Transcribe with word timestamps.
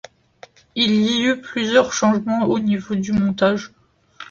Il 0.73 0.93
y 0.95 1.25
eut 1.25 1.39
plusieurs 1.41 1.93
changements 1.93 2.45
au 2.45 2.57
niveau 2.57 2.95
du 2.95 3.11
montage. 3.11 3.71